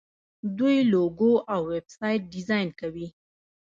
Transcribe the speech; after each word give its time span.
دوی 0.57 0.77
لوګو 0.91 1.31
او 1.53 1.61
ویب 1.71 1.87
سایټ 1.97 2.21
ډیزاین 2.33 2.67
کوي. 2.79 3.07